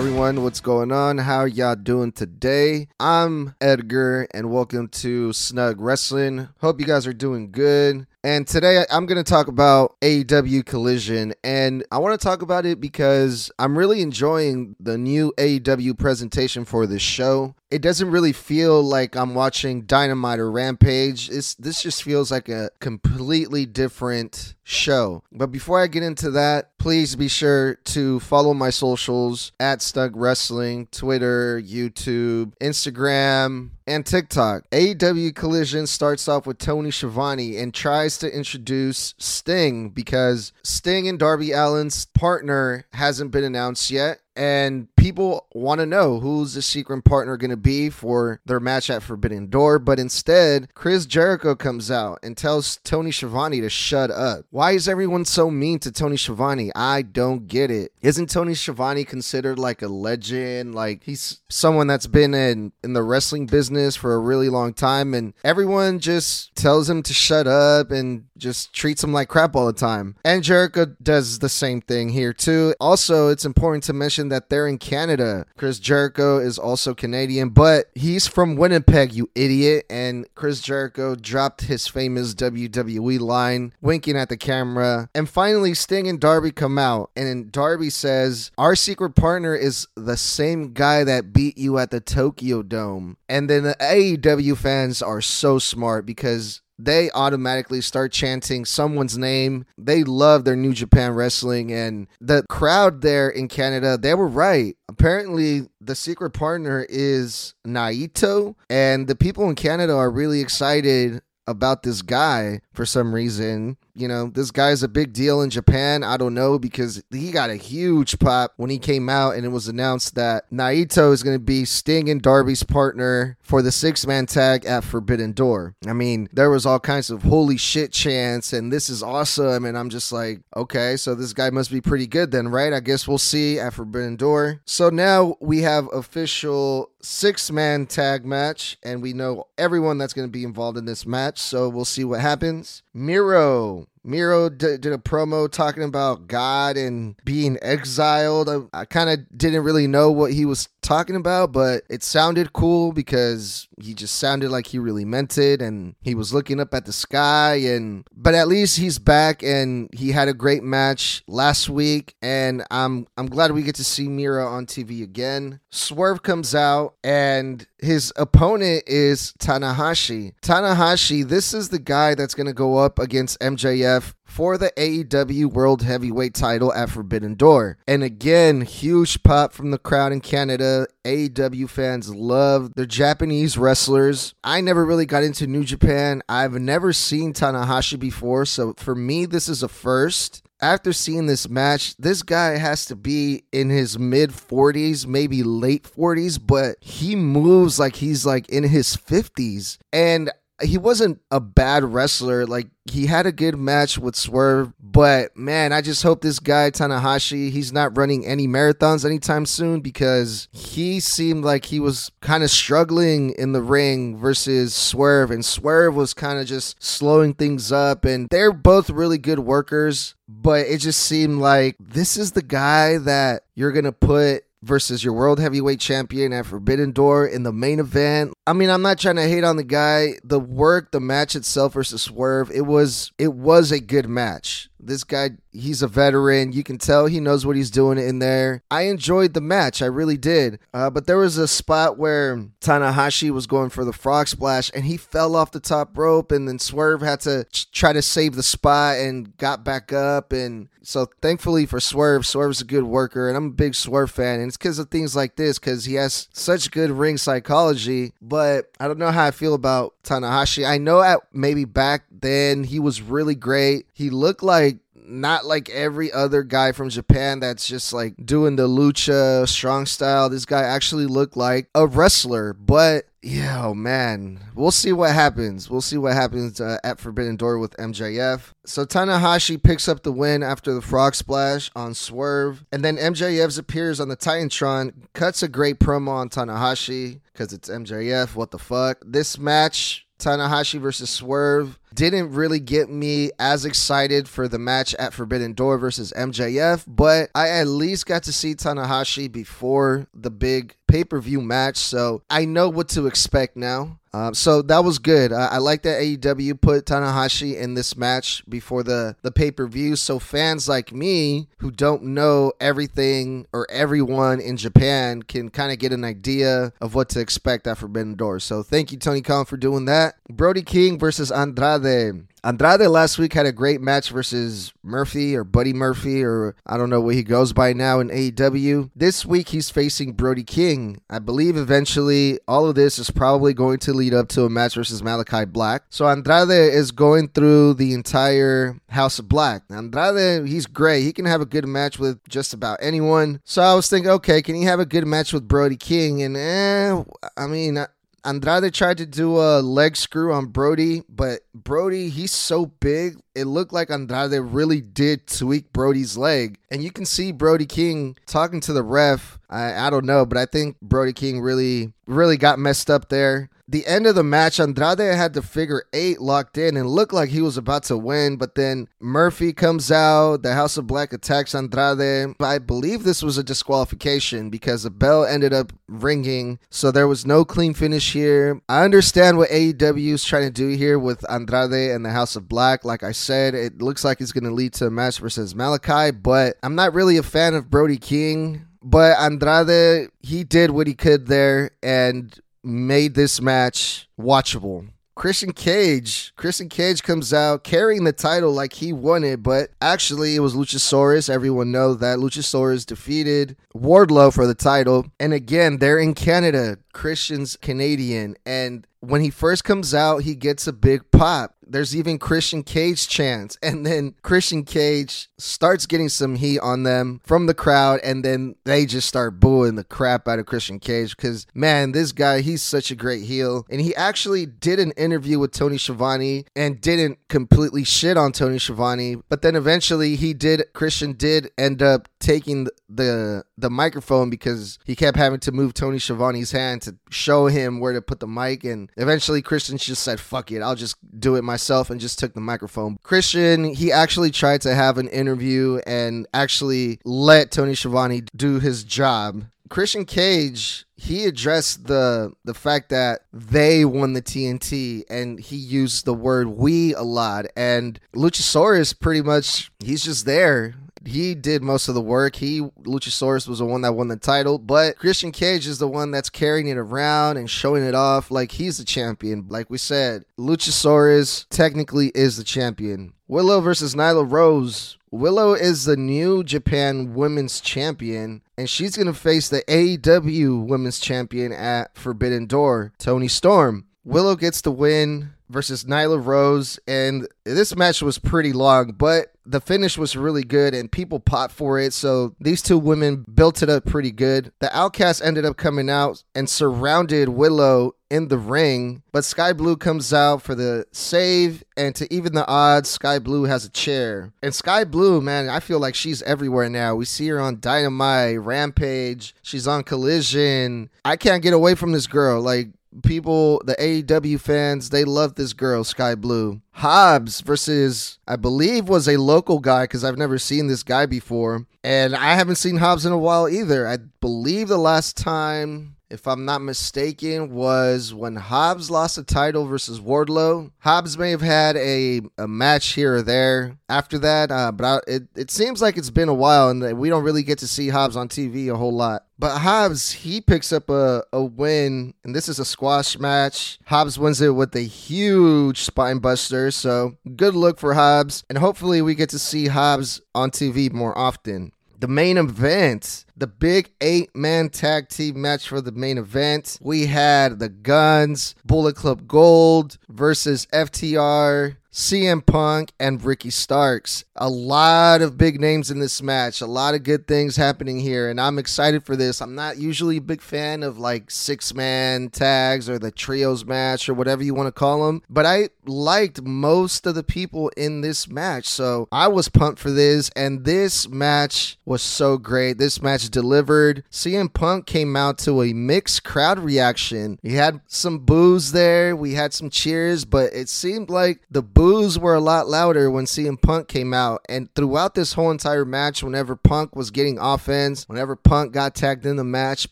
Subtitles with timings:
[0.00, 0.42] Everyone?
[0.42, 1.18] What's going on?
[1.18, 2.88] How y'all doing today?
[2.98, 6.48] I'm Edgar, and welcome to Snug Wrestling.
[6.62, 8.06] Hope you guys are doing good.
[8.22, 11.32] And today I'm going to talk about AEW Collision.
[11.42, 16.66] And I want to talk about it because I'm really enjoying the new AEW presentation
[16.66, 17.54] for this show.
[17.70, 21.30] It doesn't really feel like I'm watching Dynamite or Rampage.
[21.30, 25.22] It's, this just feels like a completely different show.
[25.30, 30.16] But before I get into that, please be sure to follow my socials at Snug
[30.16, 34.68] Wrestling, Twitter, YouTube, Instagram, and TikTok.
[34.70, 41.18] AEW Collision starts off with Tony Schiavone and tries to introduce Sting because Sting and
[41.18, 47.04] Darby Allin's partner hasn't been announced yet and people want to know who's the secret
[47.04, 49.80] partner going to be for their match at Forbidden Door.
[49.80, 54.44] But instead, Chris Jericho comes out and tells Tony Schiavone to shut up.
[54.50, 56.70] Why is everyone so mean to Tony Schiavone?
[56.74, 57.92] I don't get it.
[58.02, 60.74] Isn't Tony Schiavone considered like a legend?
[60.74, 65.14] Like he's someone that's been in in the wrestling business for a really long time,
[65.14, 69.66] and everyone just tells him to shut up and just treats him like crap all
[69.66, 70.16] the time.
[70.24, 72.74] And Jericho does the same thing here too.
[72.80, 75.46] Also, it's important to mention that they're in Canada.
[75.56, 79.86] Chris Jericho is also Canadian, but he's from Winnipeg, you idiot.
[79.90, 85.08] And Chris Jericho dropped his famous WWE line, winking at the camera.
[85.14, 90.16] And finally, Sting and Darby come out, and Darby says, Our secret partner is the
[90.16, 93.16] same guy that beat you at the Tokyo Dome.
[93.28, 99.64] And then the AEW fans are so smart because they automatically start chanting someone's name.
[99.76, 104.76] They love their New Japan wrestling, and the crowd there in Canada, they were right.
[104.88, 111.82] Apparently, the secret partner is Naito, and the people in Canada are really excited about
[111.82, 113.76] this guy for some reason.
[113.94, 116.02] You know, this guy's a big deal in Japan.
[116.04, 119.50] I don't know because he got a huge pop when he came out and it
[119.50, 124.06] was announced that Naito is going to be Sting and Darby's partner for the six
[124.06, 125.74] man tag at Forbidden Door.
[125.86, 129.64] I mean, there was all kinds of holy shit chants and this is awesome.
[129.64, 132.72] And I'm just like, okay, so this guy must be pretty good then, right?
[132.72, 134.60] I guess we'll see at Forbidden Door.
[134.64, 140.28] So now we have official six man tag match and we know everyone that's going
[140.28, 141.38] to be involved in this match.
[141.38, 142.82] So we'll see what happens.
[142.92, 148.48] Miro so Miro d- did a promo talking about God and being exiled.
[148.48, 152.52] I, I kind of didn't really know what he was talking about, but it sounded
[152.52, 156.74] cool because he just sounded like he really meant it and he was looking up
[156.74, 161.22] at the sky and but at least he's back and he had a great match
[161.26, 165.60] last week and I'm I'm glad we get to see Miro on TV again.
[165.70, 170.32] Swerve comes out and his opponent is Tanahashi.
[170.42, 173.89] Tanahashi, this is the guy that's going to go up against MJF
[174.24, 177.78] for the AEW World Heavyweight title at Forbidden Door.
[177.88, 180.86] And again, huge pop from the crowd in Canada.
[181.04, 184.34] AEW fans love their Japanese wrestlers.
[184.44, 186.22] I never really got into New Japan.
[186.28, 191.48] I've never seen Tanahashi before, so for me, this is a first after seeing this
[191.48, 197.16] match, this guy has to be in his mid 40s, maybe late 40s, but he
[197.16, 199.78] moves like he's like in his 50s.
[199.92, 200.30] And
[200.62, 202.46] he wasn't a bad wrestler.
[202.46, 206.70] Like he had a good match with Swerve, but man, I just hope this guy
[206.70, 212.42] Tanahashi, he's not running any marathons anytime soon because he seemed like he was kind
[212.42, 217.70] of struggling in the ring versus Swerve and Swerve was kind of just slowing things
[217.72, 222.42] up and they're both really good workers, but it just seemed like this is the
[222.42, 227.42] guy that you're going to put versus your world heavyweight champion at Forbidden Door in
[227.42, 228.32] the main event.
[228.46, 230.14] I mean, I'm not trying to hate on the guy.
[230.24, 234.69] The work, the match itself versus Swerve, it was it was a good match.
[234.82, 236.52] This guy, he's a veteran.
[236.52, 238.62] You can tell he knows what he's doing in there.
[238.70, 239.82] I enjoyed the match.
[239.82, 240.58] I really did.
[240.72, 244.84] Uh, but there was a spot where Tanahashi was going for the frog splash and
[244.84, 248.34] he fell off the top rope, and then Swerve had to ch- try to save
[248.34, 250.32] the spot and got back up.
[250.32, 254.40] And so, thankfully for Swerve, Swerve's a good worker, and I'm a big Swerve fan.
[254.40, 258.12] And it's because of things like this, because he has such good ring psychology.
[258.22, 260.66] But I don't know how I feel about Tanahashi.
[260.66, 263.86] I know at maybe back then he was really great.
[263.92, 264.69] He looked like
[265.06, 270.28] not like every other guy from Japan that's just like doing the lucha strong style.
[270.28, 275.68] This guy actually looked like a wrestler, but yeah, oh man, we'll see what happens.
[275.68, 278.52] We'll see what happens uh, at Forbidden Door with MJF.
[278.64, 283.58] So Tanahashi picks up the win after the frog splash on Swerve, and then MJF
[283.58, 288.34] appears on the Titantron, cuts a great promo on Tanahashi because it's MJF.
[288.36, 289.02] What the fuck?
[289.04, 291.79] This match Tanahashi versus Swerve.
[291.94, 297.30] Didn't really get me as excited for the match at Forbidden Door versus MJF, but
[297.34, 302.22] I at least got to see Tanahashi before the big pay per view match, so
[302.28, 304.00] I know what to expect now.
[304.12, 305.32] Um, so that was good.
[305.32, 309.66] I, I like that AEW put Tanahashi in this match before the, the pay per
[309.66, 309.94] view.
[309.96, 315.78] So fans like me who don't know everything or everyone in Japan can kind of
[315.78, 318.40] get an idea of what to expect at Forbidden Door.
[318.40, 320.16] So thank you, Tony Khan, for doing that.
[320.28, 322.26] Brody King versus Andrade.
[322.42, 326.90] Andrade last week had a great match versus Murphy or Buddy Murphy, or I don't
[326.90, 328.90] know what he goes by now in AEW.
[328.96, 331.02] This week he's facing Brody King.
[331.10, 334.74] I believe eventually all of this is probably going to lead up to a match
[334.74, 335.82] versus Malachi Black.
[335.90, 339.62] So Andrade is going through the entire House of Black.
[339.70, 341.02] Andrade, he's great.
[341.02, 343.40] He can have a good match with just about anyone.
[343.44, 346.22] So I was thinking, okay, can he have a good match with Brody King?
[346.22, 347.02] And eh,
[347.36, 347.84] I mean,
[348.24, 353.44] Andrade tried to do a leg screw on Brody, but Brody, he's so big, it
[353.44, 356.58] looked like Andrade really did tweak Brody's leg.
[356.70, 359.38] And you can see Brody King talking to the ref.
[359.48, 363.50] I, I don't know, but I think Brody King really, really got messed up there
[363.70, 367.28] the end of the match, Andrade had the figure eight locked in and looked like
[367.28, 370.42] he was about to win, but then Murphy comes out.
[370.42, 372.34] The House of Black attacks Andrade.
[372.40, 377.24] I believe this was a disqualification because the bell ended up ringing, so there was
[377.24, 378.60] no clean finish here.
[378.68, 382.48] I understand what AEW is trying to do here with Andrade and the House of
[382.48, 382.84] Black.
[382.84, 386.10] Like I said, it looks like it's going to lead to a match versus Malachi,
[386.10, 388.66] but I'm not really a fan of Brody King.
[388.82, 394.88] But Andrade, he did what he could there, and made this match watchable.
[395.20, 396.32] Christian Cage.
[396.36, 400.54] Christian Cage comes out carrying the title like he won it, but actually it was
[400.54, 401.28] Luchasaurus.
[401.28, 405.08] Everyone knows that Luchasaurus defeated Wardlow for the title.
[405.20, 406.78] And again, they're in Canada.
[406.94, 408.36] Christian's Canadian.
[408.46, 411.54] And when he first comes out, he gets a big pop.
[411.70, 413.56] There's even Christian Cage chants.
[413.62, 418.00] And then Christian Cage starts getting some heat on them from the crowd.
[418.02, 422.12] And then they just start booing the crap out of Christian Cage because, man, this
[422.12, 423.66] guy, he's such a great heel.
[423.70, 428.58] And he actually did an interview with Tony Schiavone and didn't completely shit on Tony
[428.58, 429.16] Schiavone.
[429.28, 434.96] But then eventually he did, Christian did end up taking the the microphone because he
[434.96, 438.64] kept having to move Tony Schiavone's hand to show him where to put the mic
[438.64, 441.59] and eventually Christian just said fuck it I'll just do it myself
[441.90, 442.98] and just took the microphone.
[443.02, 448.84] Christian he actually tried to have an interview and actually let Tony Schiavone do his
[448.84, 449.44] job.
[449.68, 456.04] Christian Cage he addressed the the fact that they won the TNT and he used
[456.04, 460.74] the word we a lot and Luchasaurus pretty much he's just there
[461.04, 462.36] he did most of the work.
[462.36, 466.10] He Luchasaurus was the one that won the title, but Christian Cage is the one
[466.10, 469.46] that's carrying it around and showing it off like he's the champion.
[469.48, 473.14] Like we said, Luchasaurus technically is the champion.
[473.28, 474.98] Willow versus Nyla Rose.
[475.12, 481.00] Willow is the new Japan Women's Champion, and she's going to face the AEW Women's
[481.00, 483.86] Champion at Forbidden Door, Toni Storm.
[484.04, 489.60] Willow gets the win versus Nyla Rose, and this match was pretty long, but the
[489.60, 491.92] finish was really good and people popped for it.
[491.92, 494.52] So these two women built it up pretty good.
[494.60, 499.76] The Outcast ended up coming out and surrounded Willow in the ring, but Skye Blue
[499.76, 504.32] comes out for the save, and to even the odds, Skye Blue has a chair.
[504.42, 506.96] And Skye Blue, man, I feel like she's everywhere now.
[506.96, 510.90] We see her on Dynamite, Rampage, she's on Collision.
[511.04, 512.42] I can't get away from this girl.
[512.42, 512.70] Like,
[513.02, 516.60] people, the AEW fans, they love this girl, Skye Blue.
[516.72, 521.66] Hobbs versus, I believe, was a local guy because I've never seen this guy before.
[521.84, 523.86] And I haven't seen Hobbs in a while either.
[523.86, 529.66] I believe the last time if I'm not mistaken, was when Hobbs lost the title
[529.66, 530.70] versus Wardlow.
[530.78, 535.10] Hobbs may have had a, a match here or there after that, uh, but I,
[535.10, 537.88] it, it seems like it's been a while and we don't really get to see
[537.88, 539.24] Hobbs on TV a whole lot.
[539.38, 543.78] But Hobbs, he picks up a, a win, and this is a squash match.
[543.86, 549.00] Hobbs wins it with a huge spine buster, so good look for Hobbs, and hopefully
[549.00, 554.34] we get to see Hobbs on TV more often the main event, the big eight
[554.34, 556.78] man tag team match for the main event.
[556.80, 564.24] We had the Guns, Bullet Club Gold versus FTR, CM Punk and Ricky Starks.
[564.36, 568.30] A lot of big names in this match, a lot of good things happening here,
[568.30, 569.42] and I'm excited for this.
[569.42, 574.08] I'm not usually a big fan of like six man tags or the trios match
[574.08, 578.02] or whatever you want to call them, but I liked most of the people in
[578.02, 582.78] this match, so I was pumped for this, and this match was so great.
[582.78, 584.04] This match delivered.
[584.12, 587.40] CM Punk came out to a mixed crowd reaction.
[587.42, 592.18] He had some boos there, we had some cheers, but it seemed like the boos
[592.18, 594.44] were a lot louder when CM Punk came out.
[594.50, 599.24] And throughout this whole entire match, whenever Punk was getting offense, whenever Punk got tagged
[599.24, 599.90] in the match,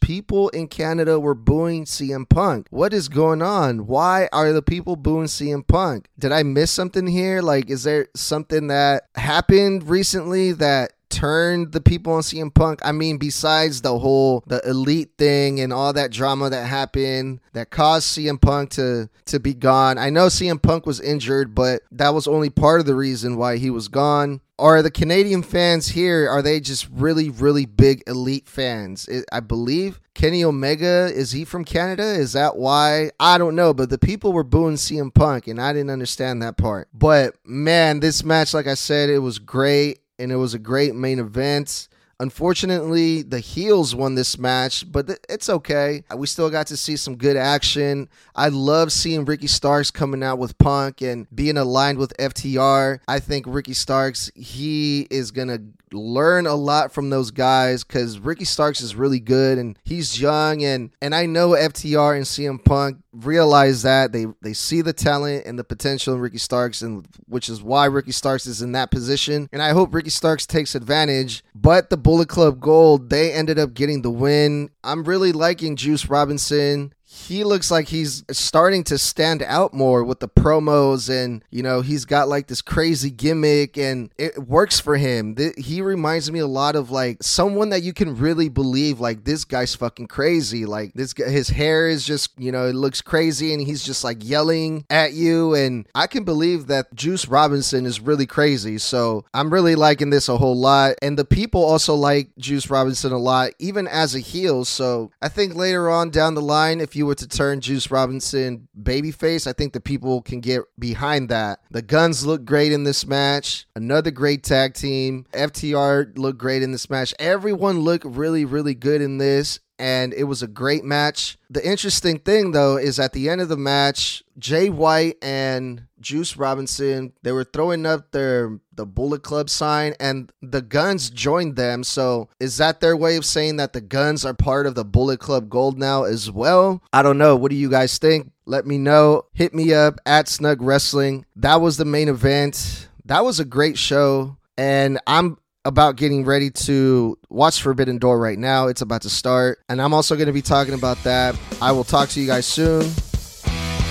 [0.00, 2.66] people in Canada were booing CM Punk.
[2.68, 3.86] What is going on?
[3.86, 6.08] Why are the people booing CM Punk?
[6.18, 7.40] Did I miss something here?
[7.40, 12.80] Like, is there something that happened recently that turned the people on CM Punk?
[12.84, 17.70] I mean, besides the whole the elite thing and all that drama that happened that
[17.70, 19.98] caused CM Punk to to be gone.
[19.98, 23.56] I know CM Punk was injured, but that was only part of the reason why
[23.56, 24.40] he was gone.
[24.58, 26.28] Are the Canadian fans here?
[26.28, 29.08] Are they just really, really big elite fans?
[29.30, 32.02] I believe Kenny Omega is he from Canada?
[32.02, 33.12] Is that why?
[33.20, 36.56] I don't know, but the people were booing CM Punk, and I didn't understand that
[36.56, 36.88] part.
[36.92, 40.94] But man, this match, like I said, it was great and it was a great
[40.94, 41.88] main event.
[42.20, 46.02] Unfortunately, the heels won this match, but it's okay.
[46.16, 48.08] We still got to see some good action.
[48.34, 52.98] I love seeing Ricky Starks coming out with Punk and being aligned with FTR.
[53.06, 58.18] I think Ricky Starks, he is going to learn a lot from those guys because
[58.18, 62.62] Ricky Starks is really good and he's young and and I know FTR and CM
[62.62, 67.06] Punk realize that they they see the talent and the potential in Ricky Starks and
[67.26, 69.48] which is why Ricky Starks is in that position.
[69.52, 71.42] And I hope Ricky Starks takes advantage.
[71.54, 74.70] But the Bullet Club Gold they ended up getting the win.
[74.84, 80.20] I'm really liking Juice Robinson he looks like he's starting to stand out more with
[80.20, 84.98] the promos and you know he's got like this crazy gimmick and it works for
[84.98, 85.34] him.
[85.56, 89.46] He reminds me a lot of like someone that you can really believe like this
[89.46, 90.66] guy's fucking crazy.
[90.66, 94.04] Like this guy, his hair is just you know it looks crazy and he's just
[94.04, 95.54] like yelling at you.
[95.54, 98.76] And i can believe that juice robinson is really crazy.
[98.76, 100.96] So i'm really liking this a whole lot.
[101.00, 104.66] And the people also like juice robinson a lot even as a heel.
[104.66, 108.68] So i think later on down the line if you were to turn Juice Robinson
[108.80, 111.60] babyface, I think the people can get behind that.
[111.70, 113.66] The Guns look great in this match.
[113.74, 115.24] Another great tag team.
[115.32, 117.14] FTR looked great in this match.
[117.18, 121.38] Everyone looked really, really good in this and it was a great match.
[121.50, 126.36] The interesting thing though is at the end of the match, Jay White and Juice
[126.36, 131.82] Robinson, they were throwing up their the Bullet Club sign and the Guns joined them.
[131.82, 135.18] So, is that their way of saying that the Guns are part of the Bullet
[135.18, 136.82] Club Gold now as well?
[136.92, 137.34] I don't know.
[137.34, 138.30] What do you guys think?
[138.46, 139.26] Let me know.
[139.32, 141.26] Hit me up at Snug Wrestling.
[141.34, 142.88] That was the main event.
[143.04, 145.38] That was a great show and I'm
[145.68, 148.68] about getting ready to watch Forbidden Door right now.
[148.68, 149.60] It's about to start.
[149.68, 151.38] And I'm also going to be talking about that.
[151.60, 152.90] I will talk to you guys soon.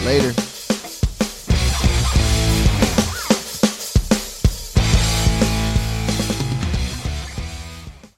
[0.03, 0.46] Later.